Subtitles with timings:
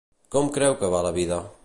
[0.35, 1.43] Com creu que va la vida?